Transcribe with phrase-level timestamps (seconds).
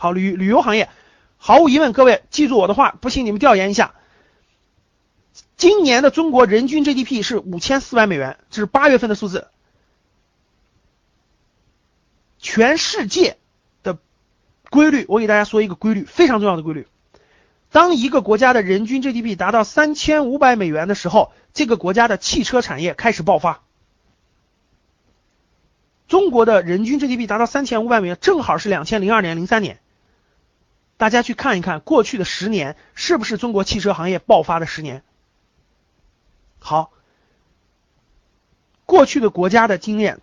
[0.00, 0.88] 好，旅旅游行业，
[1.36, 3.94] 毫无疑问，各位记住我的话，不信你们调研一下。
[5.58, 9.48] 今年的中国人均 GDP 是五千四百美元，这是八月份的数字。
[12.38, 13.36] 全世界
[13.82, 13.98] 的
[14.70, 16.88] 规律，我给大家说一个规律，非常重要的规律。
[17.70, 23.60] 当一个国家的人均 GDP 达到三千五百美元的时候，这个国家的汽车产业开始爆发。
[26.08, 29.78] 中国的人均 GDP 达到三千五百美元，正好是两千零二年、零三年。
[31.00, 35.02] 大家去看一看过去的十年，是不是中国汽车行业爆发的十年？
[36.58, 36.90] 好，
[38.84, 40.20] 过去的国家的经验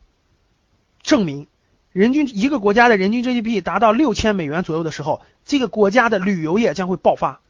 [1.01, 1.47] 证明，
[1.91, 7.41] 人均一个国家的人均 GDP 达到六千美元左右的时候，这个国家的旅游业将会爆发，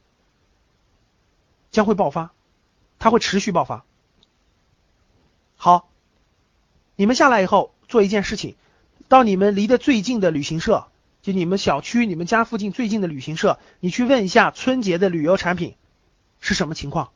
[1.69, 2.31] 将会爆发，
[2.97, 3.83] 它会持续爆发。
[5.57, 5.89] 好，
[6.95, 7.73] 你们下来以后。
[7.89, 8.57] 做一件事情，
[9.07, 10.87] 到你们离得最近的旅行社，
[11.21, 15.75] 就你们小区、你们家附近最近的旅行社，你去问一下春节的旅游产品
[16.39, 17.09] 是什么情况。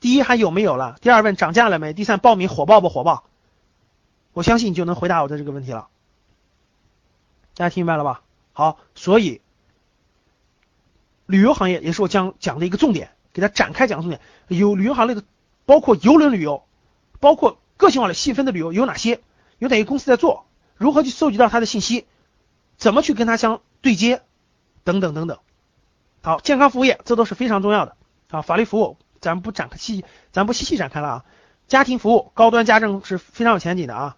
[0.00, 0.96] 第一还有没有了？
[1.00, 1.92] 第二问涨价了没？
[1.92, 3.24] 第三报名火爆不火爆？
[4.32, 5.88] 我相信你就能回答我的这个问题了。
[7.54, 8.22] 大家听明白了吧？
[8.52, 9.40] 好，所以
[11.26, 14.20] 旅游行业也是我将讲的一个重点，给它展开讲重点。
[14.48, 15.22] 有旅游行业的，
[15.64, 16.64] 包括游轮旅游，
[17.20, 19.20] 包括个性化的细分的旅游有哪些？
[19.58, 20.46] 有哪些公司在做？
[20.76, 22.04] 如何去收集到他的信息？
[22.76, 24.22] 怎么去跟他相对接？
[24.84, 25.38] 等等等等。
[26.22, 27.96] 好，健康服务业这都是非常重要的。
[28.30, 31.24] 啊，法律服务咱不展开细，咱不细细展开了啊。
[31.68, 34.16] 家庭服务、高端家政是非常有前景的啊。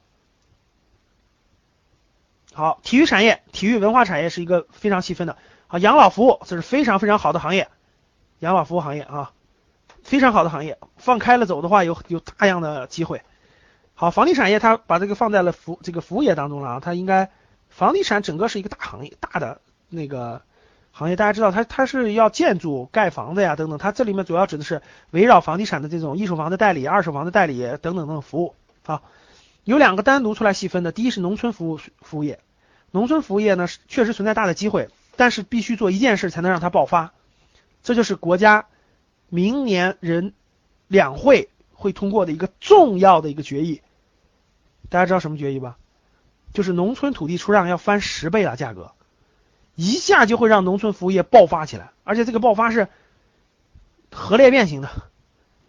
[2.52, 5.36] 好，体育产业、体育文化产业是一个非常细分的。
[5.68, 7.68] 好，养老服务这是非常非常好的行业，
[8.40, 9.32] 养老服务行业啊，
[10.02, 10.78] 非常好的行业。
[10.96, 13.22] 放开了走的话，有有大量的机会。
[13.94, 17.30] 好，房地产业它把这个放在了服这个服务业当中了啊，它应该
[17.76, 19.60] 房地产整个是一个大行业，大的
[19.90, 20.40] 那个
[20.92, 28.54] 行业，大家知道它它是要建筑盖房子呀等等，它这里面主要指的是围绕房地产的这种一手房的代理、二手房的代理等等等等服务。
[28.86, 29.02] 啊，
[29.64, 32.40] 有两个单独出来细分的，第一是农村服务服务业，
[32.92, 37.12] 农村服务业呢是确实存在大的机会，但是必须做一件事才能让它爆发，
[37.82, 38.68] 这就是国家
[39.28, 40.32] 明年人
[40.88, 43.82] 两会会通过的一个重要的一个决议。
[44.88, 45.76] 大家知道什么决议吧？
[46.52, 48.92] 就是农村土地出让要翻十倍了，价格
[49.74, 52.88] 一下就会让农村服务业爆发起来，而且这个爆发是
[54.10, 54.88] 核裂变型的。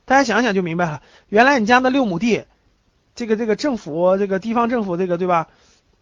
[0.06, 1.02] 大家想想就明白了。
[1.28, 2.46] 原来你家的六亩地，
[3.16, 5.50] 这个这个政府这个地方政府这个对吧？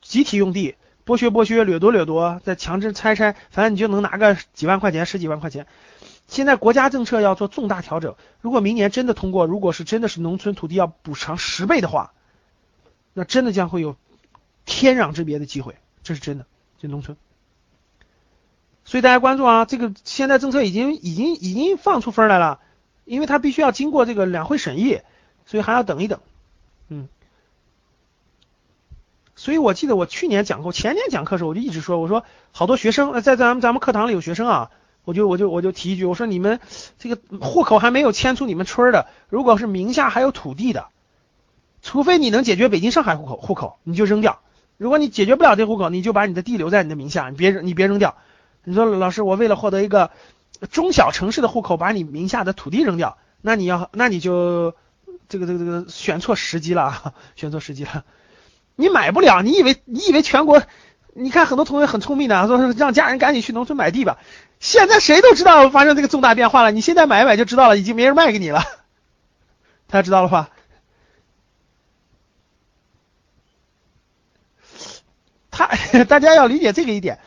[0.01, 5.65] 集体用地，剥削剥削，掠夺掠夺，再强制拆拆，反正你就能拿个几万块钱，十几万块钱。
[6.27, 12.11] 现在国家政策要做重大调整，如果明年真的通过，如果是真的是农村土地要补偿十倍的话。
[13.17, 13.95] 那真的将会有
[14.65, 16.45] 天壤之别的机会，这是真的。
[16.77, 17.15] 这农村，
[18.83, 22.59] 所以大家关注啊，这个现在政策已经已经已经放出风来了，
[23.05, 24.99] 因为它必须要经过这个两会审议，
[25.45, 26.19] 所以还要等一等。
[26.89, 27.07] 嗯，
[29.35, 34.71] 所以我记得我去年讲过，前年讲课时候我就一直说，我说好多学生在咱们咱们课堂里有学生啊，
[35.05, 36.59] 我就我就我就提一句，我说你们
[36.99, 40.89] 这个户口还没有迁出你们村的，如果是名下还有土地的。
[41.81, 44.41] 除非你能解决北京、上海户口，户口你就扔掉。
[44.77, 48.15] 如果你解决不了这户口，你就把你的地留在你的名下，你别你别扔掉。
[48.63, 50.11] 你说老师，我为了获得一个
[50.71, 54.73] 中小城市的户口，把你名下的土地扔掉，那你要那你就
[55.29, 58.03] 这个这个这个选错时机了啊， 选错时机了。
[58.75, 60.61] 你买不了，你以为你以为全国？
[61.13, 64.17] 你看很多同学很聪明的，说让家人赶紧去农村买地吧。
[64.59, 68.61] 现在谁都知道发生这个重大变化了，你现在买一买就知道了，已经没人卖给你了。
[69.87, 70.49] 大家知道了吧？
[75.55, 75.69] 他
[76.03, 77.19] 大家要理解这个一点，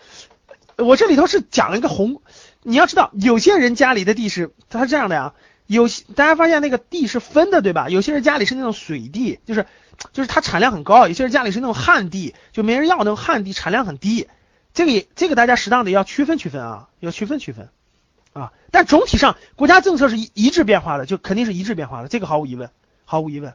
[0.77, 2.21] 我这里头是讲了一个红，
[2.63, 5.33] 你要知道有些人家里的地是他是这样的呀，
[5.67, 7.89] 有些大家发现那个地是分的对吧？
[7.89, 9.67] 有些人家里是那种水地，就是
[10.13, 14.29] 就是它产量很高；有些人家里是那种旱地，就没人要那种旱地，产量很低。
[14.75, 17.71] 这个这个大家适当的要区分区分啊，要区分区分
[18.35, 18.53] 啊。
[18.71, 22.71] 但总体上国家政策是一一致变化的，就肯定是一致变化的，这个毫无疑问，
[23.05, 23.55] 毫无疑问。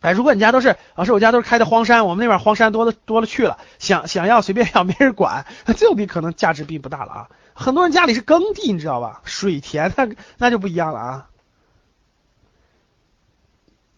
[0.00, 7.28] 哎，如果你家都是老师，我家都是开的荒山，我们那边荒山多的多了去了，想想要随便要没人管，这种地可能价值并不大了啊。
[7.54, 9.20] 很多人家里是耕地，你知道吧？
[9.24, 11.28] 水田那那就不一样了啊。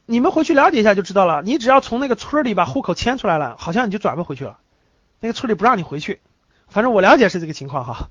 [0.06, 1.42] 你们回去了解一下就知道了。
[1.42, 4.58] 你只要从那个村里把户口迁出来了，好像你就转不回去了。
[5.20, 6.20] 那个村里不让你回去。
[6.66, 8.08] 反正我了解是这个情况哈。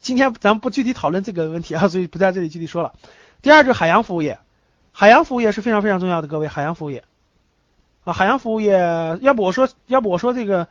[0.00, 2.92] 今天咱们不具体讨论这个问题啊，所以不在这里具体说了。
[3.40, 4.38] 第二就是海洋服务业，
[4.96, 7.02] 海洋服务业是非常非常重要的，各位海洋服务业
[8.04, 8.78] 啊，海洋服务业，
[9.20, 10.68] 要不我说，要不我说这个，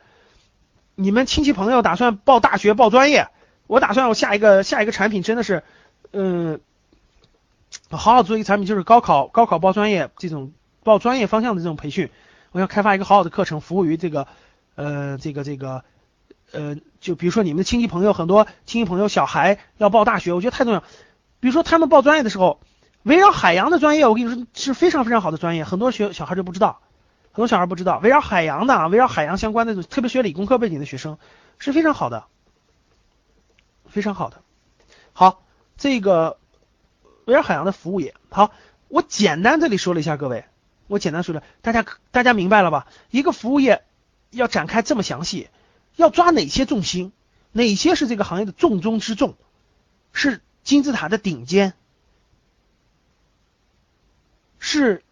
[0.94, 3.28] 你们亲戚朋友打算报大学报专业，
[3.66, 5.62] 我打算我下一个下一个产品真的是，
[6.12, 6.58] 嗯。
[7.90, 10.52] 好好做一个产品，就是高考高考报专业这种
[10.84, 12.08] 报专业方向的这种培训，
[12.52, 14.28] 我要开发一个好好的课程，服务于这个
[14.76, 15.82] 呃这个这个
[16.52, 20.84] 呃，就比如说你们的亲戚朋友，很多亲戚朋友小孩要报大学，我觉得太重要。
[21.40, 22.60] 比如说他们报专业的时候，
[23.04, 26.80] 围绕海洋的专业，我跟你说是非常非常好的专业，很多学小孩就不知道，
[27.32, 31.18] 很多小孩不知道，围绕海洋的啊，围绕海洋相关的，特别学理工科背景的学生
[31.58, 32.24] 是非常好的，
[33.86, 34.42] 非常好的。
[35.12, 35.42] 好，
[35.76, 36.38] 这个。
[37.26, 38.52] 围绕海洋的服务业，好，
[38.88, 40.44] 我简单这里说了一下，各位，
[40.88, 42.86] 我简单说了，大家大家明白了吧？
[43.10, 43.82] 一个服务业
[44.28, 45.48] 要展开这么详细，
[45.96, 47.12] 要抓哪些重心，
[47.50, 49.36] 哪些是这个行业的重中之重，
[50.12, 51.72] 是金字塔的顶尖，
[54.66, 55.02] 是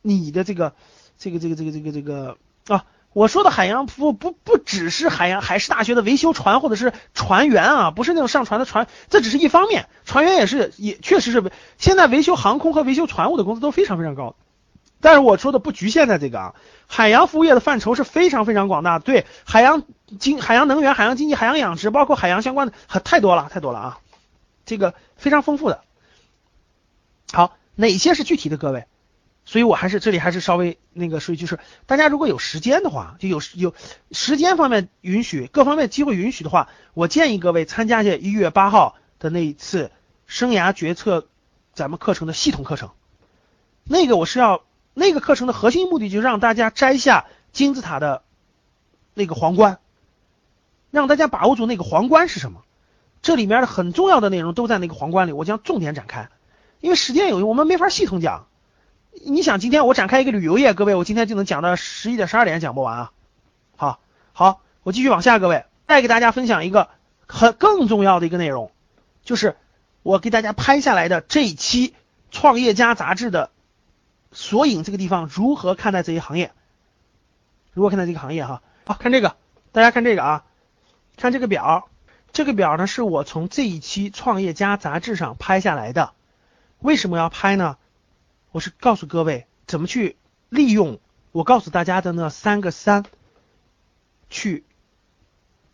[0.00, 0.72] 你的这个
[1.18, 2.38] 这个这个这个这个这个
[2.68, 2.86] 啊。
[3.12, 14.34] 我说的海洋服务不不只是海洋海事大学的维修船或者是船员啊，不是那种上船的船，这只是一方面，船员也是也确实是现在维修航空和维修船务的工资都非常非常高，
[15.02, 16.54] 但是我说的不局限在这个啊，
[16.86, 19.82] 海洋服务业的范畴是非常非常广大，对海洋
[20.18, 23.98] 经海洋能源、海洋经济、海洋养殖，包括海洋相关的很太多了太多了啊，
[24.64, 25.82] 这个非常丰富的。
[27.30, 28.86] 好，哪些是具体的各位？
[29.44, 33.74] 所以我还是这里还是稍微那个说，就是大家如果有时间的话，就有有
[34.12, 39.90] 时间方面允许，各方面机会允许的话，我建议各位参加一下一月八号的那一次
[40.26, 41.26] 生涯决策
[41.74, 42.90] 咱们课程的系统课程。
[43.82, 44.62] 那个我是要
[44.94, 48.22] 那个课程的核心目的，就是让大家摘下金字塔的
[49.14, 49.80] 那个皇冠，
[50.92, 52.62] 让大家把握住那个皇冠是什么。
[53.22, 56.28] 这里面的很重要的内容都在那个皇冠里，我将重点展开。
[56.82, 58.46] 因为时间有限，我们没法系统讲。
[59.24, 63.12] 你想今天我展开一个旅游业，各位，我今天就能讲到十一点、十二点讲不完啊。
[63.76, 64.00] 好，
[64.32, 66.88] 好，我继续往下，各位，再给大家分享一个
[67.28, 68.72] 很更重要的一个内容，
[69.22, 69.56] 就是
[70.02, 71.90] 我给大家拍下来的这一期
[72.32, 73.50] 《创业家》杂志的
[74.32, 76.50] 索引，这个地方如何看待这一行业？
[77.72, 78.44] 如何看待这个行业？
[78.44, 79.36] 哈，好看这个，
[79.70, 80.44] 大家看这个啊，
[81.16, 81.88] 看这个表，
[82.32, 86.12] 这个表呢是我从这一期《创业家》杂志上拍下来的。
[86.82, 87.78] 为什么要拍呢？
[88.50, 90.16] 我是告诉各位怎么去
[90.48, 90.98] 利用
[91.30, 93.04] 我告诉大家的那三个三，
[94.28, 94.64] 去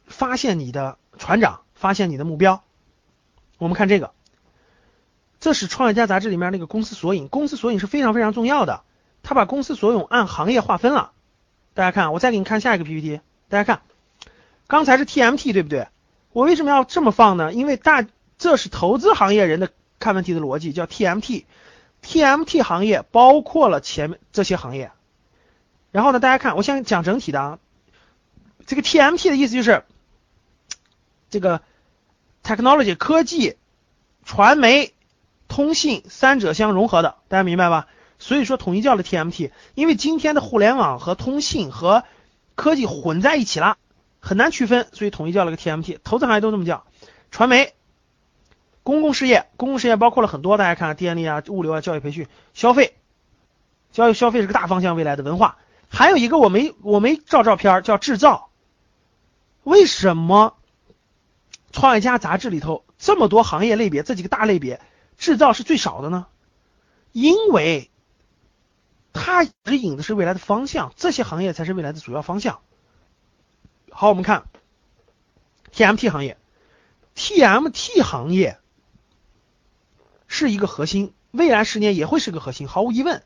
[0.06, 2.62] 发现你的船长，发现你的目标。
[3.56, 4.12] 我们看这个，
[5.40, 8.82] 这是《创业家》杂志里面那个公司索引，公司索引是非常非常重要的。
[9.22, 11.12] 他把公司索引按行业划分了。
[11.74, 13.20] 大家看，我再给你看下一个 PPT。
[13.48, 13.82] 大家看，
[14.66, 15.88] 刚才是 TMT 对不对？
[16.32, 17.52] 我为什么要这么放呢？
[17.52, 18.06] 因为大
[18.36, 21.44] 这是投资行业人的看问题的逻辑，叫 TMT。
[22.00, 24.92] TMT 行业包括了前面这些行业，
[25.90, 27.58] 然后呢，大家看，我先讲整体的啊，
[28.66, 29.82] 这个 TMT 的意思就是
[31.28, 31.60] 这个
[32.44, 33.56] technology 科技、
[34.24, 34.94] 传媒、
[35.48, 37.88] 通信三者相融合的，大家明白吧？
[38.20, 42.04] 所以说统一叫了 TMT，因为今天的互联网和通信和
[42.54, 43.76] 科技混在一起了，
[44.20, 45.98] 很难区分，所以统一叫了个 TMT。
[46.04, 46.86] 投资行业都这么叫，
[47.32, 47.74] 传媒。
[48.88, 52.96] 公共事业，公共事业包括了很多，大家看，电力啊、物流啊、教育培训、消费，
[53.92, 55.58] 教育消费是个大方向，未来的文化，
[55.90, 58.48] 还有一个我没我没照照片，叫制造。
[59.62, 60.56] 为什么
[61.70, 64.80] 创业家杂志里头这么多行业类别，这几个大类别，
[65.18, 66.26] 制造是最少的呢？
[67.12, 67.90] 因为
[69.12, 72.60] 它指引的是未来的方向，这些行业才是未来的主要方向。
[73.90, 74.44] 好，我们看
[75.74, 76.38] TMT 行业
[77.14, 78.56] ，TMT 行业。
[80.38, 83.22] 是一个核心，未来十年也会是个核心，毫无疑问。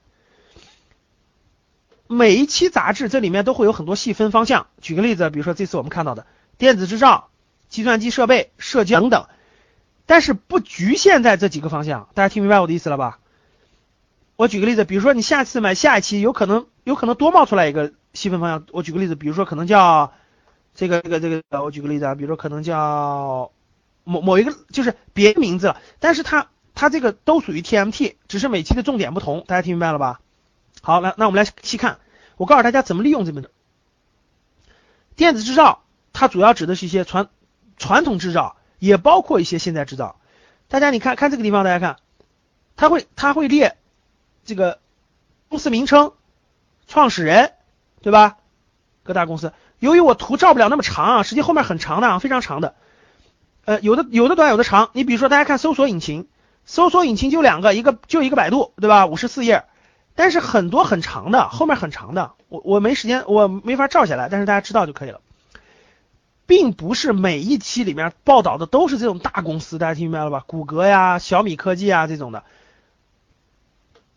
[2.07, 4.67] 每一期杂志这里面都会有很多细分方向。
[4.81, 6.27] 举个例子，比如说这次我们看到的
[6.57, 7.29] 电子制造、
[7.69, 9.27] 计算机设备、社交等等，
[10.07, 12.09] 但是不局限在这几个方向。
[12.15, 13.19] 大家听明白我的意思了吧？
[14.37, 18.67] 我举个例子，比如说你下次买下一期，有可能有可能多冒出来一个细分方向。
[18.73, 20.13] 我举个例子，比如说可能叫
[20.75, 23.53] 这个这个这个，我举个例子啊，比如说可能叫
[24.05, 26.49] 某某一个就是别名字，但是它。
[26.75, 30.21] 它这个都属于 TMT，只是每期的重点不同，大家听明白了吧？
[30.81, 31.99] 好，来，那我们来细看，
[32.37, 33.49] 我告诉大家怎么利用这门
[35.15, 37.29] 电子制造，它主要指的是一些传
[37.77, 40.17] 传统制造，也包括一些现代制造。
[40.69, 41.97] 大家你看看这个地方，大家看，
[42.77, 43.77] 它会它会列
[44.45, 44.81] 这个
[45.49, 46.13] 公司名称、
[46.89, 47.53] 创始人，
[48.01, 48.39] 对吧？
[49.03, 49.53] 各大公司。
[49.79, 52.75] 由于我图照不了那么长啊，实际后面很长的啊，非常长的。
[53.65, 54.91] 呃，有的有的短，有的长。
[54.93, 56.27] 你比如说，大家看搜索引擎，
[56.65, 59.07] 搜索引擎就两个，一个就一个百度，对吧？
[59.07, 59.65] 五十四页，
[60.15, 65.21] 但是很多很长的，后面很长的，我我没时间，我没法照下来，但是大家知道就可以了。
[66.45, 70.45] 并不是每一期里面报道的都是这种大公司，大家听明白了吧？
[70.47, 72.45] 谷歌呀、小米科技啊这种的。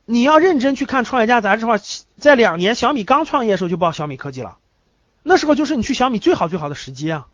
[0.05, 1.77] 你要认真去看《创业家》杂志的话，
[2.17, 4.57] 在两年小米刚创业的时候就报小米科技了，
[5.23, 7.27] 那时候就是你去小米最好最好的时机啊。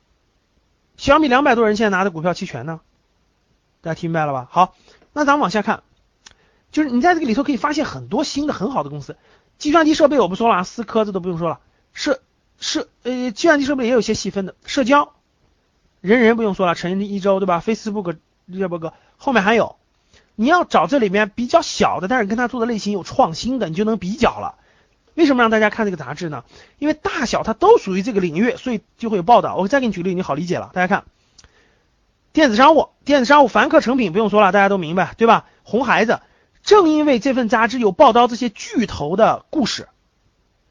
[0.98, 2.80] 小米两百多人现在拿的股票期权呢，
[3.82, 4.48] 大家听明白了吧？
[4.52, 4.76] 好，
[5.14, 5.84] 那咱们往下看，
[6.72, 9.18] 就是你在这个里头可以发现很多新的很好的公司，
[9.58, 11.60] 计算机设备我不说了，思科这都不用说了，
[11.94, 12.22] 是
[12.60, 15.14] 是呃，计算机设备也有些细分的，社交，
[16.00, 19.76] 人人不用说了，陈一舟对吧？Facebook、热伯格，后面还有，
[20.36, 24.56] 你要找这里面比较小的，但是跟他做的类型有创新的，你就能比较了。
[25.14, 26.46] 为什么让大家看这个杂志呢？
[26.80, 29.58] 因为大小它都属于这个领域，所以就会有报道。
[29.58, 30.72] 我再给你举例，你好理解了。
[30.74, 31.04] 大家看，
[32.34, 35.46] 电子商务，电子商务，凡客诚品不用说了，大家都明白，对吧？
[35.64, 36.22] 红孩子，
[36.64, 39.90] 正因为这份杂志有报道这些巨头的故事，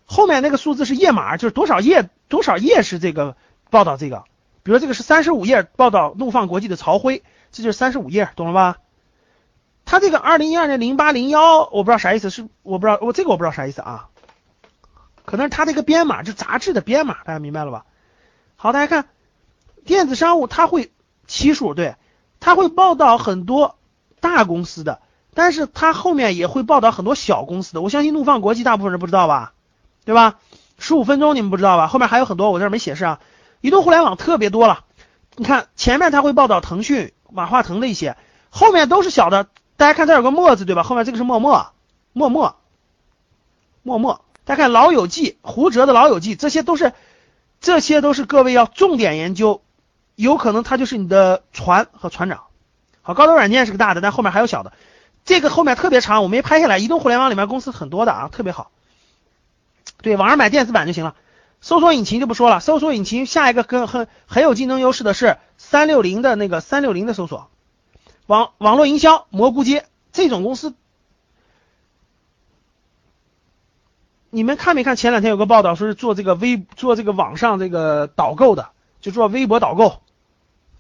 [0.07, 3.37] 后面那个数字是页码，就是多少页多少页是这个
[3.71, 4.25] 报道这个。
[4.63, 8.79] 比如这个是三十五页报道怒放国际的曹辉，这就是三十五页，懂了吧？
[9.85, 14.09] 他这个二零一二年零八零幺，我不知道啥意思，是我不知道，我这个我不知道啥意思啊。
[15.25, 17.87] 可能是它这个编码，就杂志的编码，大家明白了吧？
[18.57, 19.09] 好，大家看
[19.85, 20.93] 电子商务，它会
[21.31, 21.95] 期数，对，
[22.41, 23.77] 它会报道很多
[24.19, 25.01] 大公司的，
[25.33, 27.81] 但是它后面也会报道很多小公司的。
[27.81, 29.53] 我相信怒放国际大部分人不知道吧？
[30.05, 30.41] 对吧？
[30.77, 31.87] 十五分钟你们不知道吧？
[31.87, 33.21] 后面还有很多，我这儿没显示啊。
[33.61, 34.85] 移动互联网特别多了，
[35.37, 38.17] 你看前面它会报道腾讯、马化腾的一些，
[38.51, 39.47] 后面都是小的。
[39.77, 40.83] 大家看这有个墨字，对吧？
[40.83, 41.69] 后面这个是默默，
[42.13, 42.57] 默默，
[43.85, 44.25] 默默。
[44.45, 46.93] 大家看《老友记》，胡哲的《老友记》，这些都是，
[47.61, 49.63] 这些都是各位要重点研究，
[50.21, 52.45] 有可能他就是你的船和船长。
[53.03, 54.73] 好，高德软件是个大的，但后面还有小的，
[55.25, 56.79] 这个后面特别长，我没拍下来。
[56.79, 58.71] 移动互联网里面公司很多的啊，特别好。
[60.03, 61.15] 对，网上买电子版就行了。
[61.63, 67.51] 搜索引擎就不说了，搜索引擎下一个跟很很有竞争优势的是三六零的那个三六零的搜索，
[68.27, 70.75] 网网络营销蘑菇街这种公司。
[74.31, 80.01] 你们看没看前两天有个报道，说是做这个微做这个网上这个导购的，就做微博导购，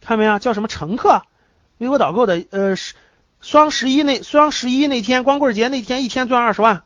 [0.00, 0.38] 看没有？
[0.38, 1.22] 叫什么乘客？
[1.78, 2.74] 微博导购的，呃，
[3.40, 6.82] 双十一那双十一那天光棍节那天一天赚二十万，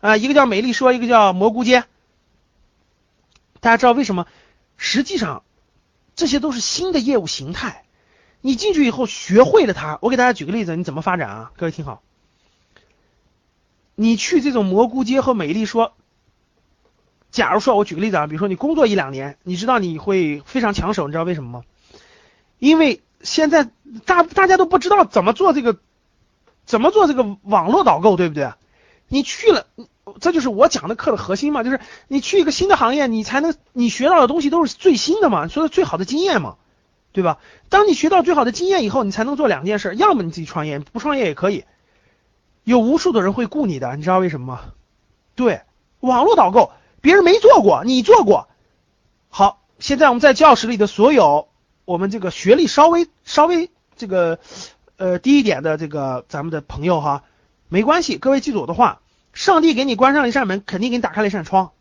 [0.00, 1.84] 啊，一个叫美丽说，一个叫蘑菇街。
[3.60, 4.26] 大家知道为什么？
[4.76, 5.44] 实际上
[6.16, 7.84] 这些都是新的业务形态，
[8.40, 10.00] 你进去以后学会了它。
[10.02, 11.52] 我给大家举个例子，你怎么发展啊？
[11.56, 12.02] 各位听好。
[13.94, 15.94] 你去这种蘑菇街和美丽说，
[17.30, 21.64] 假如说我举个例子啊，比如说你工作一两年，你知道你会非常抢手，你知道为什么吗？
[22.62, 23.68] 因为现在
[24.06, 25.78] 大大家都不知道怎么做这个，
[26.64, 28.52] 怎么做这个网络导购，对不对？
[29.08, 29.66] 你去了，
[30.20, 36.54] 这就是我讲的课的核心嘛，就是你去一个新的行业，你才能你学到的东西都是最新的嘛，说的最好的经验嘛，
[37.10, 37.40] 对吧？
[37.68, 41.64] 当你学到最好的经验以后，你才能做两件事，要么你自己创业，不创业也可以。
[42.62, 44.60] 有无数的人会雇你的，你知道为什么吗？
[45.34, 45.62] 对，
[45.98, 48.46] 网络导购，别人没做过，你做过。
[49.30, 51.48] 好，现在我们在教室里的所有，
[51.92, 54.38] 我们这个学历稍微稍微这个
[54.96, 57.22] 呃低一点的这个咱们的朋友哈，
[57.68, 59.02] 没关系，各位记住我的话，
[59.34, 61.72] 上帝给你关上了一扇门，肯定给你打开了一扇窗。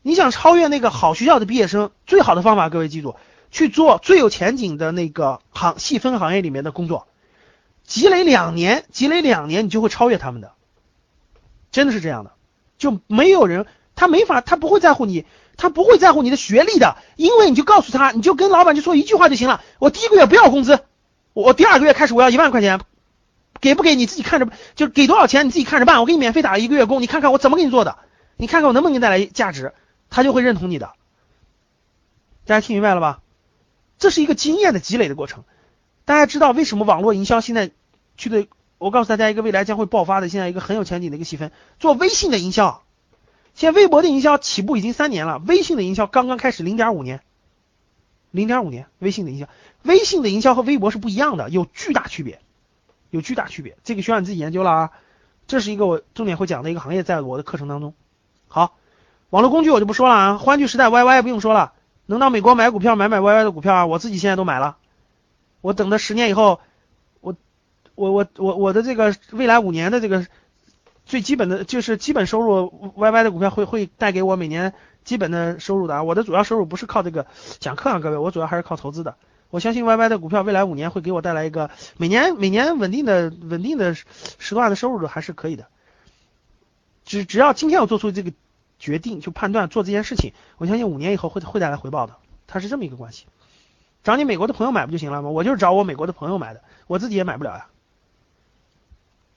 [0.00, 3.16] 你想超越那个好学校的毕业生，最好的方法，各位记住，
[3.50, 7.06] 去做最有前景的那个行细分行业里面的工作。
[7.82, 10.52] 积累两年，积累两年，你就会超越他们的，
[11.70, 12.32] 真的是这样的，
[12.78, 20.80] 就没有人，他没法，他不会在乎你，他不会在乎你的学历的，因为你就告诉他，你就跟老板就说一句话就行了，我第一个月不要工资，
[21.32, 22.80] 我第二个月开始我要一万块钱，
[23.60, 27.98] 给不给你自己看着，就给多少钱你自己看着办，我给你免费打一个月工，你看看我怎么给你做的，
[28.36, 29.72] 你看看我能不能给你带来价值，
[30.10, 30.92] 他就会认同你的，
[32.46, 33.20] 大家听明白了吧？
[33.98, 35.44] 这是一个经验的积累的过程。
[36.04, 37.70] 大家知道为什么网络营销现在
[38.16, 38.46] 去的？
[38.76, 42.83] 我告诉大家一个未来将会爆发的，现在一个很有前景的一个细分，做微信的营销。
[43.54, 47.22] 现在微博的营销起步已经三年了，微信的营销刚刚开始零点五年，
[48.30, 49.48] 零点五年，微信的营销，
[49.82, 52.40] 微信的营销和微博是不一样的，有巨大区别，
[53.10, 53.76] 有巨大区别。
[53.84, 54.90] 这个需要你自己研究了啊。
[55.46, 57.94] 这是一个我重点会讲的一个行业，在我的课程当中。
[58.48, 58.76] 好，
[59.30, 61.74] 网络工具我就不说了啊，欢聚时代 YY 不用说了，
[62.06, 64.78] 能到美国买股票买买 YY 的股票啊，我自己现在都买了，
[65.60, 66.60] 我等到十年以后，
[67.20, 67.36] 我
[67.94, 70.26] 我我我我的这个未来五年的这个
[71.06, 74.72] 最基本的就是基本收入 YY 的股票会会带给我每年
[75.04, 77.26] 基本的收入的啊，我的主要收入不是靠这个
[77.58, 79.16] 讲课啊，各位，我主要还是靠投资的。
[79.50, 85.66] 我相信 YY 的股票未来五年会给我带来一个每年每年稳定的稳定的十多万的收入的还是可以的。
[87.04, 88.32] 只只要今天我做出这个
[88.78, 92.16] 决定，就判断做这件事情，我相信五年以后会会带来回报的。
[92.46, 93.26] 它是这么一个关系。
[94.02, 95.28] 找你美国的朋友买不就行了吗？
[95.28, 97.66] 我就是找我美国的朋友买的，我自己也买不了呀。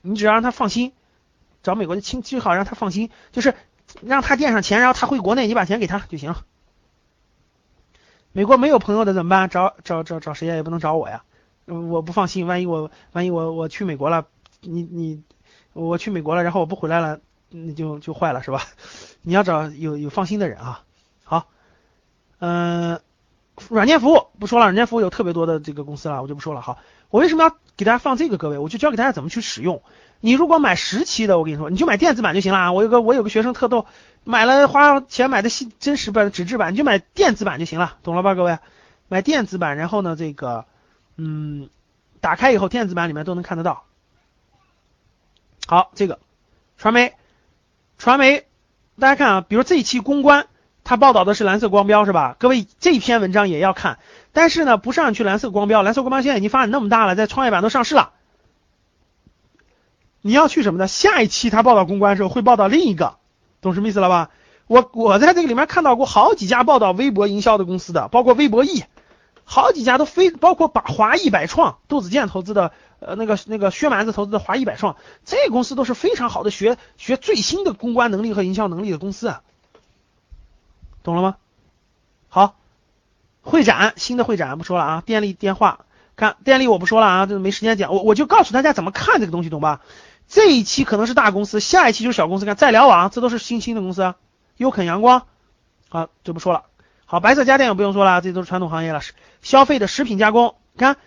[0.01, 0.93] 你只要让他放心，
[1.67, 3.53] 找美国的亲最好让他放心，就是
[4.01, 6.45] 让他垫上钱，然后他回国内，你把钱给他就行了。
[8.31, 9.50] 美国没有朋友的怎么办？
[9.50, 10.55] 找找找找谁呀？
[10.55, 11.24] 也不能找我呀，
[11.65, 14.27] 我不放心，万一我万一我我去美国了，
[14.62, 15.21] 你你
[15.74, 17.19] 我去美国了，然后我不回来了，
[17.50, 18.62] 那就就坏了是吧？
[19.24, 20.86] 你要找有有放心的人啊。
[21.25, 21.50] 好，
[22.39, 23.01] 嗯，
[23.67, 26.62] 软件服务不说了，软件服务有特别多的这个公司了，我就不说了。
[26.62, 26.77] 好，
[27.09, 28.38] 我为什么要给大家放这个？
[28.38, 29.83] 各位，我就教给大家怎么去使用。
[30.19, 32.71] 你如果买实期的，我跟你说，你就买电子版就行了啊。
[32.71, 33.86] 我有个我有个学生特逗，
[34.24, 38.57] 买了花钱买的新真实版纸质版，你就买电子版就行了，懂了吧，各位？
[39.09, 40.65] 买电子版，然后呢，这个
[41.15, 41.69] 嗯，
[42.19, 43.83] 打开以后电子版里面都能看得到。
[45.65, 46.19] 好，这个
[46.77, 47.13] 传媒，
[47.97, 48.45] 传媒，
[49.00, 50.47] 大家看啊，比如这一期公关，
[50.83, 52.36] 它报道的是蓝色光标是吧？
[52.39, 54.00] 各位这篇文章也要看，
[54.33, 58.12] 但是呢，不上去蓝色光标，蓝色光标现在已经发展那么大了，在创业板都上市了。
[60.27, 60.88] 你要去什么呢？
[60.88, 63.15] 下一期他报道公关的时候会报道另一个，
[63.62, 64.29] 懂什么意思了吧？
[64.67, 68.84] 我我在这个里面看到过好几家报道微博营销的公司的，包括微博易，
[69.46, 79.41] 好几家都非包括把华亿百创，杜子健投资的，呃那个那个薛蛮子投资的华亿百创，这公司都是非常好的学学最新的公关能力和营销能力的公司啊，
[81.01, 81.38] 懂了吗？
[82.27, 82.55] 好，
[83.41, 85.86] 会展新的会展不说了啊，电力电话
[86.17, 89.80] 看电力我不说了啊，这没时间讲，我我就告诉大家怎么看这个东西，懂吧？
[90.28, 92.46] 这一期可能是大公司，下一期就是小公司。
[92.46, 94.13] 看再聊网，这都是新兴的公司。
[94.58, 95.28] 优肯阳光，
[95.90, 96.63] 好就不说了。
[97.06, 99.02] 好，白色家电也不用说了，这都是传统行业了。
[99.42, 100.98] 消费的食品加工，你看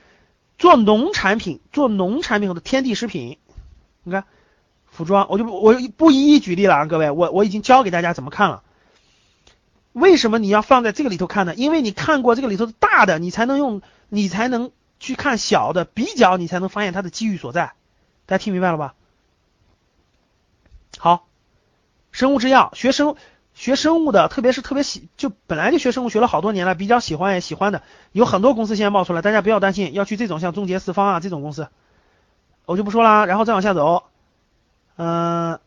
[0.56, 3.38] 做农产品，做农产品的天地食品，
[4.02, 4.24] 你看
[4.86, 8.62] 服装，我就不我不一一举例了啊，各位，我我已经教给大家怎么看了。
[9.92, 11.54] 为什么你要放在这个里头看呢？
[11.54, 17.72] 因为你看过这个里头的大的，你才能用，你才能去看小的，比较你才能发现它的机遇所在。
[18.24, 18.94] 大家听明白了吧？
[21.02, 21.24] 好，
[22.12, 23.16] 生物制药学生
[23.54, 27.80] 学生物的，特别是特别喜就本来就学生物学了好多年了，比较喜欢也喜欢的，
[28.12, 31.68] 有很多公司现在冒出来，大家不要担心，要去这种像中捷四方啊这种公司，
[32.66, 34.02] 我就不说了，然后再往下走，
[34.96, 35.58] 嗯，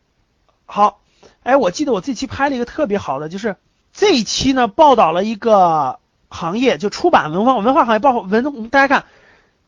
[0.68, 1.00] 好，
[1.42, 3.56] 哎，我记得我这期拍了一个特别好的，就是
[3.92, 5.98] 这一期呢报道了一个
[6.30, 9.06] 行业，就出版文化文化行业报文，大家看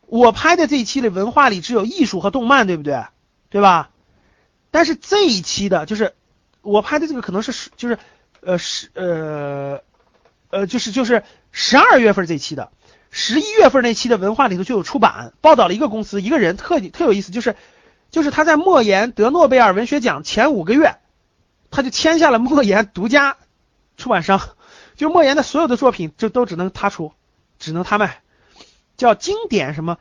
[0.06, 3.04] 我拍的这一期的文化里只有艺术和动漫，对不对？
[3.50, 3.90] 对吧？
[4.76, 6.16] 但是这一期的，就是
[6.62, 7.98] 我拍的这个可能是十，就是
[8.42, 9.82] 呃十呃
[10.50, 12.74] 呃就是就是十二月份这期的，
[13.10, 17.56] 十一月份那期的文化里头就有出版报道了一个公司一个人特特有意思，就是
[18.12, 20.98] 就是他在莫言得诺贝尔文学奖前五个月，
[21.72, 23.38] 他就签下了莫言独家
[23.96, 24.42] 出版商，
[24.98, 27.14] 就莫言的所有的作品就都只能他出，
[27.60, 28.22] 只能他卖，
[28.98, 29.98] 叫经典什么。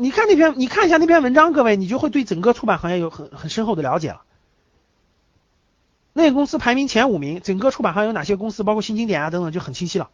[0.00, 4.22] 你看那篇，你看一下那篇文章，各位，你就会对整个出版行业有很很深厚的了解了。
[6.14, 10.08] 那个公司排名前五名，整个出版行业有哪些公司，包括新经典啊等等，就很清晰了，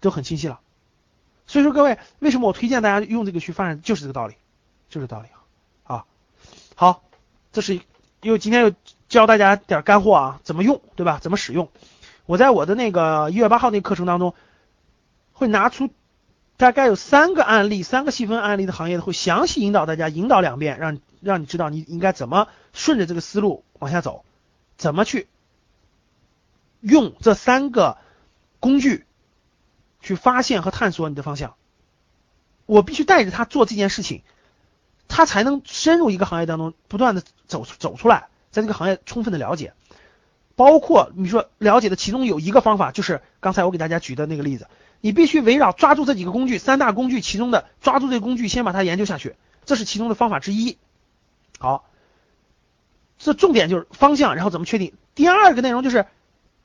[0.00, 0.58] 都很清晰了。
[1.46, 4.34] 所以说，各位，为什么我推荐大家用这个去发展，就是这个道理，
[4.88, 5.28] 就是道理
[5.84, 6.04] 啊。
[6.74, 7.04] 好，
[7.52, 7.80] 这是
[8.20, 8.72] 又今天又
[9.08, 11.20] 教大家点干货啊，怎么用，对吧？
[11.22, 11.68] 怎么使用？
[12.26, 14.34] 我在我的那个一月八号那课程当中
[15.32, 15.88] 会拿出。
[16.56, 24.24] 大概有三个案例，三个细分案例的行业会详细引导大家，引导两遍，让让你知道你应该怎么顺着这个思路往下走，
[24.78, 25.28] 怎么去
[26.80, 27.98] 用这三个
[28.58, 29.04] 工具
[30.00, 31.56] 去发现和探索你的方向。
[32.64, 34.22] 我必须带着他做这件事情，
[35.08, 39.74] 他才能深入一个行业当中，不断的走走出来，在这个行业充分的了解，
[40.54, 44.68] 包括你说了解的其中有一个方法，就是刚才我给大家举的那个例子。
[45.00, 50.78] 你必须围绕抓住这几个工具，三大工具其中的抓住这个工具，先把它研究下去，这是其中的方法之一。
[51.58, 51.88] 好，
[53.18, 54.94] 这重点就是方向，然后怎么确定？
[55.14, 56.06] 第二个内容就是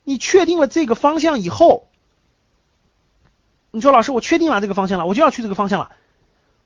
[0.03, 1.87] 你确定了这个方向以后，
[3.71, 5.91] 你说老师，我确定了这个方向了，我就要去这个方向了。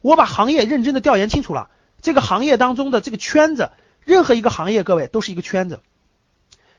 [0.02, 1.70] 我把行业认真的调研清楚了，
[2.02, 3.72] 这个行业当中的这个圈子，
[4.04, 5.82] 任何一个行业，各位都是一个圈子，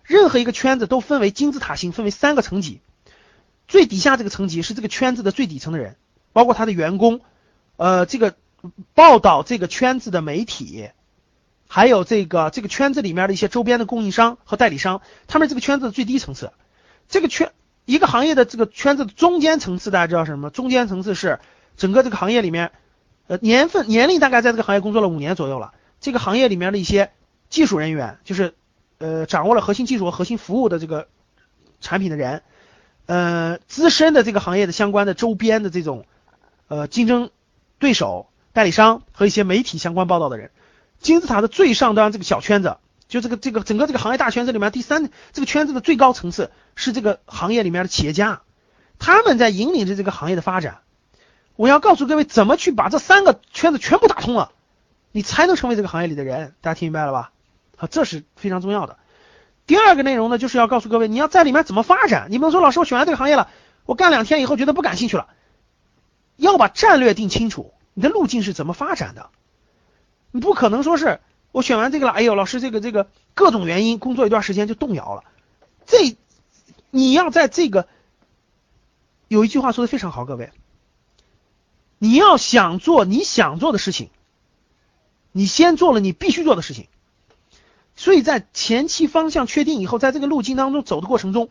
[0.02, 2.80] 任何一个圈子都分为金字塔形，分为三个层级。
[3.68, 5.96] 最底下这个层级是这个圈子的最底层的人，
[6.32, 7.20] 包括他的员工，
[7.76, 8.34] 呃，这个
[8.94, 10.90] 报道这个圈子的媒体，
[11.66, 16.52] 还有这个这个圈子里面的一些周边的供应商和代理商，他们这个圈子的最低层次。
[17.08, 17.52] 这个圈
[17.84, 20.50] 一个行业的这个圈子的中间层次，大家知道什么？
[20.50, 21.40] 中间层次是
[21.76, 22.72] 整个这个行业里面，
[23.26, 27.10] 呃，年份年龄大概在这个行业工作了五年左右了，这个行业里面的一些
[27.48, 28.54] 技术人员，就是
[28.98, 31.08] 呃掌握了核心技术和核心服务的这个
[31.80, 32.42] 产品的人。
[33.06, 36.06] 呃，资深的这个行业的相关的周边的这种
[36.68, 37.30] 呃竞争
[37.78, 40.50] 对手、代理商和一些媒体相关报道的人，
[40.98, 48.42] 金字塔的最上端这个小圈子，就这个这个整个这个行业大圈子里面第三这个圈子的最高层次是这个行业里面的企业家，
[48.98, 50.78] 他们在引领着这个行业的发展。
[51.54, 54.50] 我要告诉各位，怎么去把这三个圈子全部打通了，
[55.12, 56.54] 你才能成为这个行业里的人。
[56.60, 57.30] 大家听明白了吧？
[57.76, 58.98] 好，这是非常重要的。
[59.66, 62.28] 第二个内容呢，就是要告诉各位，你要在里面怎么发展。
[62.30, 63.50] 你不能说老师，我选完这个行业了，
[63.84, 65.28] 我干两天以后觉得不感兴趣了，
[66.36, 69.30] 要把战略定清楚，你的路径是怎么发展的。
[70.30, 75.24] 你不可能说是我选完这个了，哎呦，老师这个这个各种原因，工作一段时间就动摇了。
[75.84, 76.16] 这
[76.90, 77.88] 你要在这个
[79.26, 80.52] 有一句话说的非常好，各位，
[81.98, 84.10] 你要想做你想做的事情，
[85.32, 86.86] 你先做了你必须做的事情。
[87.96, 91.48] 所以在前期方向确定以后，在这个路径当中走的过程中，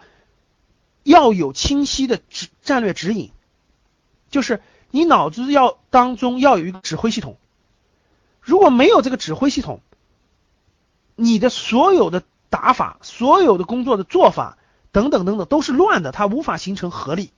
[1.03, 3.31] 要有清晰的指战略指引，
[4.29, 7.35] 就是你脑子要当中要有一个指挥系统。
[8.41, 9.81] 如果没有这个指挥系统，
[11.15, 14.59] 你的所有的打法、所有的工作的做法
[14.91, 17.31] 等等等等都是乱的，它无法形成合力。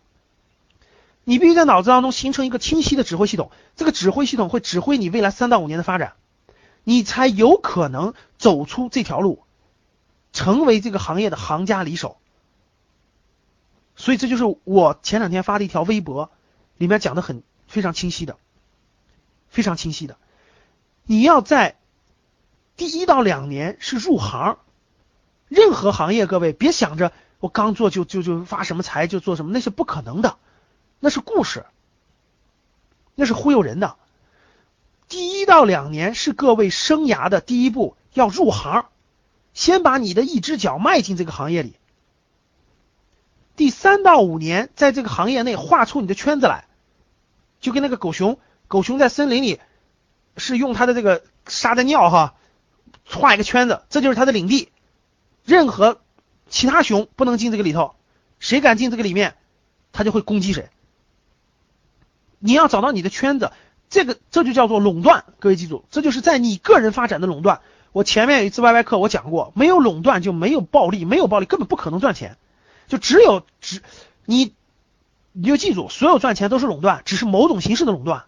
[1.24, 6.14] 你必须在脑子当中形成一个清晰的指挥系统，这个指挥系统会指挥你未来三到五年的发展。
[6.90, 9.44] 你才有可能走出这条路，
[10.32, 12.16] 成为这个行业的行家里手。
[13.98, 16.32] 所以这就是我前两天发的一条微博，
[16.78, 18.38] 里面讲的很非常清晰的，
[19.50, 20.16] 非常清晰的。
[21.04, 21.76] 你要在
[22.78, 24.58] 第一到两年是入行，
[25.50, 30.38] 任何行业，各位别想着我刚做就就就发什么财就做什么，那是不可能的，
[31.02, 31.66] 那是故事，
[33.14, 33.98] 那是忽悠人的。
[35.10, 38.88] 第一到两年是各位生涯的第一步，要入行，
[39.54, 41.76] 先把你的一只脚迈进这个行业里。
[43.56, 46.66] 第三到五年，在这个行业内画出你的圈子来，
[47.62, 49.62] 就跟那个狗熊，狗熊在森林里
[50.36, 52.36] 是用它的这个撒的尿哈，
[53.06, 54.70] 画一个圈子，这就是它的领地，
[55.46, 56.02] 任何
[56.50, 57.96] 其他熊不能进这个里头，
[58.40, 59.38] 谁敢进这个里面，
[59.94, 60.70] 它就会攻击谁。
[62.40, 63.54] 你要找到你的圈子。
[63.90, 67.62] 这个这就叫做垄断，各位记住，这就是在你个人发展的垄断。
[67.94, 72.38] 我前面有一次 Y Y 课我讲过，没有垄断就没有暴利，没有暴利根本不可能赚钱，
[72.88, 73.82] 就只有只
[74.26, 74.54] 你
[75.32, 78.26] 你就记住，所有赚钱都是垄断，只是某种形式的垄断。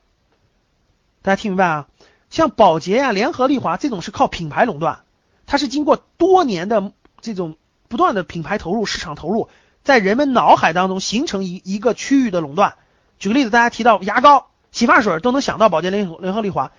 [1.22, 1.88] 大家听明白啊？
[2.30, 5.02] 像宝洁呀、联合利华这种是靠品牌垄断，
[5.46, 7.58] 它是经过多年的这种
[7.90, 9.50] 不断的品牌投入、市场投入，
[9.84, 12.76] 在人们脑海当中形成一一个区域的垄断。
[13.20, 14.49] 举个例子，大家提到牙膏。
[14.72, 16.72] 洗发水都能想到宝洁联联合利华，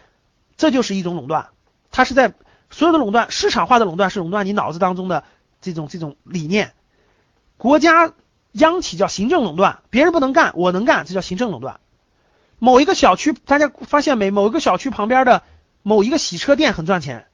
[0.57, 1.49] 这就是一种垄断。
[1.91, 2.35] 它是在
[2.71, 5.25] 所有的垄断市场化的垄断是垄断你脑子当中的
[5.61, 6.73] 这种这种理念。
[7.57, 8.13] 国家
[8.53, 11.81] 央企叫行政垄断，别人不能干，我能干，这叫行政垄断。
[12.59, 14.31] 某一个小区，大家发现没？
[14.31, 15.43] 某一个小区旁边的
[15.83, 17.27] 某一个洗车店很赚钱，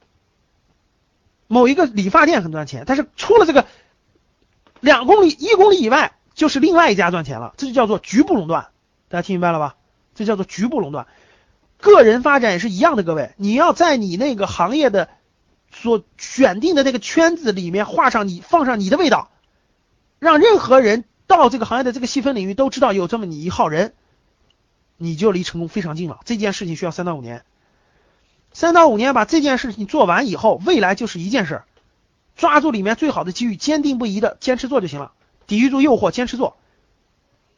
[1.47, 3.65] 某一个理发店很赚钱，但是出了这个
[4.79, 8.69] 两公里、一公里以外，就是另外一家赚钱了，这就叫做局部垄断。
[9.09, 9.75] 大家听明白了吧？
[10.17, 11.05] 这叫做局部垄断，
[11.79, 13.03] 个人发展也是一样的。
[13.03, 15.09] 各位，你要在你那个行业的
[15.71, 19.29] 所选定的那个圈子里面画上你放上你的味道，
[20.17, 23.93] 让任何人到这个行业的这个细分领域都知道有这么你一号人，
[24.97, 26.19] 你就离成功非常近了。
[26.25, 27.45] 这件事情需要三到五年，
[28.53, 31.61] 三到五年把这件事情做完以后，未来就是一件事，
[32.35, 35.11] 抓住里面最好的机遇，坚定不移的坚持做就行了，
[35.45, 36.57] 抵御住诱惑，坚持做，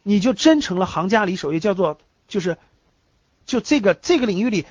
[0.04, 1.98] 你就真成了行家里手，也叫做。
[2.30, 2.58] 就是，
[3.46, 4.66] 就这个这个领域里，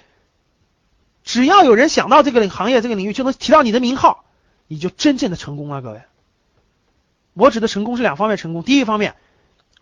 [1.24, 4.24] 只要有人想到这个行业这个领域，就能提到你的名号，
[4.68, 6.00] 你就真正的成功了，各位。
[7.34, 9.16] 我指的成功是两方面成功，第一方面，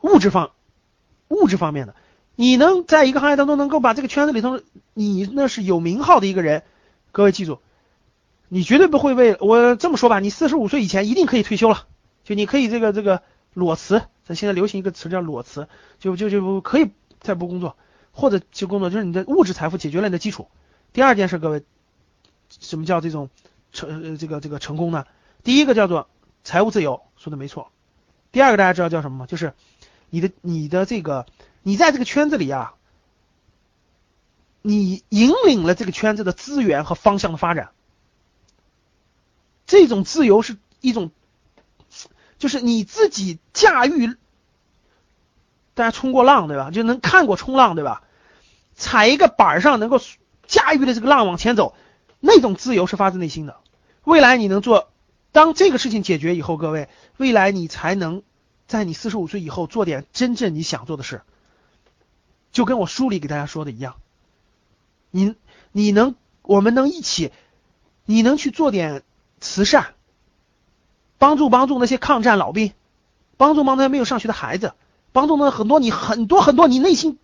[0.01, 0.51] 物质方，
[1.29, 1.95] 物质方面的，
[2.35, 4.61] 你能在一个行业当中能够把这个圈子里头，
[4.95, 6.63] 你那是有名号的一个人，
[7.13, 7.61] 各位记住，
[8.49, 11.87] 你绝对不会为我这么说吧，你四十五岁以前一定可以退休了，
[12.25, 15.69] 就你可以这个这个裸辞，咱现在流行一个词叫裸辞，
[16.01, 16.91] 就就就可以。
[17.21, 17.77] 再不工作，
[18.13, 20.49] 或者去工作，就是你的物质财富解决了你的基础。
[20.93, 21.65] 第二件事，各位，
[22.49, 23.31] 什么叫这种
[23.73, 25.07] 成呃这个这个成功呢？
[25.43, 26.09] 第一个叫做
[26.45, 27.71] 财务自由，说的没错。
[28.33, 29.27] 第二个大家知道叫什么吗？
[29.27, 29.55] 就是
[30.11, 31.27] 你的你的这个
[31.63, 32.75] 你在这个圈子里啊，
[34.63, 37.71] 你引领了这个圈子的资源和方向的发展。
[39.67, 41.11] 这种自由是一种，
[42.39, 44.17] 就是你自己驾驭。
[45.77, 46.71] 大家冲过浪对吧？
[46.71, 48.03] 就能看过冲浪对吧？
[48.75, 50.01] 踩一个板上能够
[50.47, 51.75] 驾驭的这个浪往前走，
[52.19, 53.59] 那种自由是发自内心的。
[54.05, 54.91] 未来你能做，
[55.33, 58.23] 当这个事情解决以后，各位，未来你才能
[58.67, 61.21] 在你四十五岁以后做点真正你想做的事。
[62.53, 63.97] 就跟我书里给大家说的一样，
[65.11, 65.35] 你
[65.73, 67.33] 你能，我们能一起，
[68.07, 69.03] 你能去做点
[69.41, 69.89] 慈善，
[71.19, 72.73] 帮助帮助那些抗战老兵，
[73.37, 74.73] 帮助帮助那些没有上学的孩子。
[75.17, 77.19] 帮助了很多你很多很多你内心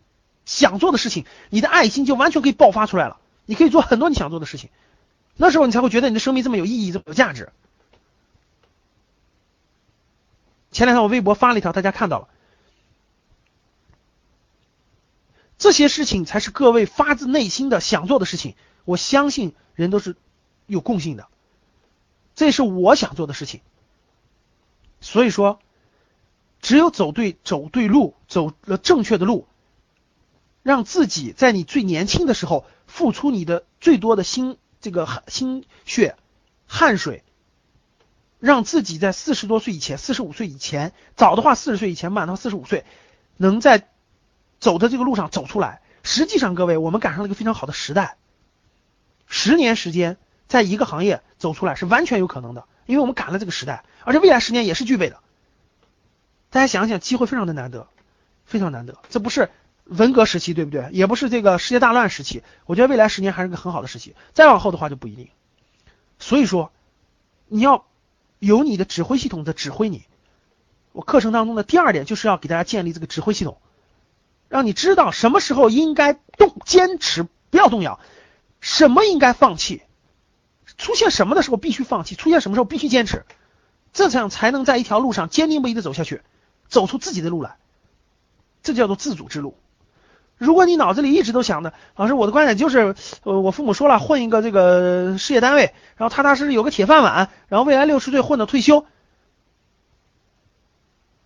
[0.46, 3.20] 想做的事情，你的爱心就完全可以爆发出来了。
[3.44, 4.70] 你可以做很多你想做的事情，
[5.36, 7.52] 那时候你才会觉得你的生命这么有意义，这么有价值。
[10.70, 12.28] 前两天我微博发了一条，大家看到了，
[15.58, 18.54] 这些事情才是各位发自内心的想做的事情。
[18.86, 20.16] 我相信人都是
[20.66, 21.28] 有共性的，
[22.34, 23.60] 这是我想做的事情。
[25.02, 25.60] 所以说。
[26.62, 29.46] 只有走对走对路，走了正确的路，
[30.62, 36.16] 让自己在你最年轻的时候付出你的最多的心这个心血
[36.66, 37.24] 汗水，
[38.38, 42.84] 让自己在四十多岁以前、四十五岁以前，早的话四十岁以前，慢的话四十五岁，
[43.36, 43.88] 能在
[44.60, 45.82] 走的这个路上走出来。
[46.04, 48.16] 实际上，各位，我们赶上了一个非常好的时代，
[49.26, 55.21] 十年时间在一个行业走出来是完全有可能的，因为我们赶了这个时代，而且未来十年也是具备的。
[56.52, 57.88] 大家想想，机会非常的难得，
[58.44, 58.98] 非常难得。
[59.08, 59.50] 这不是
[59.84, 60.86] 文革时期，对不对？
[60.92, 62.42] 也不是这个世界大乱时期。
[62.66, 65.30] 我觉得未来十年还是个很好的时期，再往后的话就不一定。
[66.18, 66.70] 所以说，
[67.48, 67.86] 你要
[68.38, 70.04] 有你的指挥系统在指挥你。
[70.92, 73.56] 我课程当中的第二点就是要给大家建立这个指挥系统，
[74.50, 77.98] 让你知道什么时候应该动，坚持不要动摇；
[78.60, 79.80] 什么应该放弃，
[80.76, 83.24] 出现什么的时候必须放弃，出现什么时候必须坚持，
[83.94, 86.20] 这样才能在一条路上坚定不移的走下去。
[86.72, 87.56] 走出自己的路来，
[88.62, 89.54] 这叫做自主之路。
[90.38, 98.86] 如果你脑子里一直都想着，老师，我的观点就是，呃，我父母说了，混一个这个事业单位，然后踏踏实实有个铁饭碗，然后未来六十岁混到退休，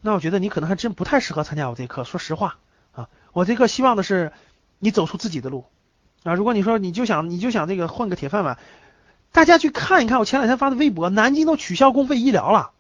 [0.01, 2.03] 那我觉得你可能还真不太适合参加我这课。
[2.03, 2.59] 说实话
[2.93, 4.33] 啊，我这课希望的是
[4.81, 5.65] 你走出自己的路
[6.25, 6.35] 啊。
[6.35, 8.59] 如果你说你就想你就想这个混个铁饭碗，
[9.31, 12.73] 大家去看一看我前两天发的微博，南京都取消公费医疗了，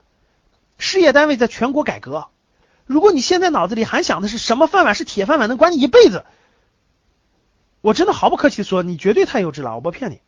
[0.76, 2.26] 事业单位在全国改革。
[2.86, 6.24] 如果你现在脑子里还想的是什么饭碗是铁饭碗能管你一辈子，
[7.80, 10.20] 我真的毫不客气的说，你绝对太幼稚了，我不骗你，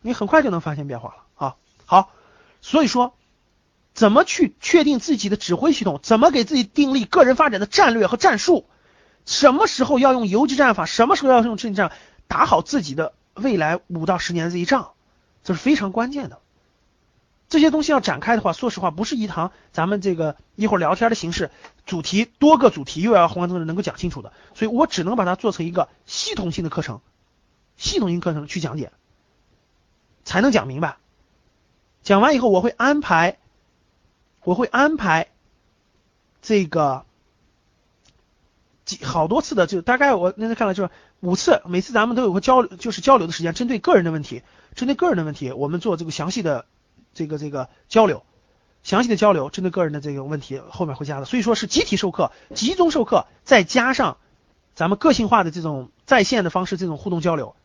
[0.00, 1.56] 你很快就能发现变化了啊！
[1.84, 2.10] 好，
[2.60, 3.14] 所以说，
[3.94, 5.98] 怎么去确定自己的指挥系统？
[6.02, 8.66] 怎么给自己定立个人发展的战略和战术？
[9.26, 10.86] 什么时候要用游击战法？
[10.86, 11.92] 什么时候要用阵地战？
[12.28, 14.92] 打好自己的未来五到十年的这一仗，
[15.42, 16.38] 这是非常关键的。
[17.48, 21.50] 这些东西要展开的话，说实话，不是一堂咱们这个一会儿聊天的形式，
[21.86, 27.00] 主题多个主题又要宏观政治能够讲清楚的，所以我只能把它做成一个系统性的课程，
[27.78, 28.92] 系统性课程去讲解，
[30.24, 30.98] 才能讲明白。
[32.02, 33.38] 讲完以后，我会安排，
[34.44, 35.28] 我会安排
[36.42, 37.06] 这个
[38.84, 44.42] 几好多次的，就大概我那天看了就是五次，每次咱们都有个交流，就是交流的时间，针对个人的问题，
[44.74, 46.66] 针对个人的问题，我们做这个详细的。
[47.14, 48.24] 这个这个交流，
[48.82, 54.18] 详细的交流，针对个人的这个问题后面会加的，所以说是集体授课、集中授课，再加上
[54.74, 57.56] 咱们个性化的这种在线的方式，这种互动交流，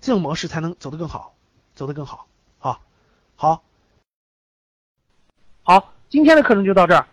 [0.00, 1.34] 这种模式才能走得更好，
[1.74, 2.26] 走得更好。
[2.58, 2.80] 啊，
[3.34, 3.62] 好，
[5.62, 7.06] 好，今天的课程就到这儿。